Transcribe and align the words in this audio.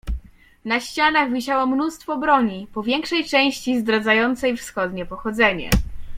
"Na 0.65 0.79
ścianach 0.79 1.31
wisiało 1.33 1.65
mnóstwo 1.65 2.17
broni, 2.17 2.67
po 2.73 2.83
większej 2.83 3.25
części 3.25 3.79
zdradzającej 3.79 4.57
wschodnie 4.57 5.05
pochodzenie." 5.05 5.69